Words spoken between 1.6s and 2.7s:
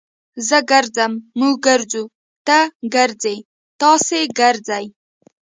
ګرځو. تۀ